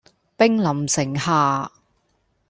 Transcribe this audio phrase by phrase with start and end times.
[0.35, 1.71] 兵臨城下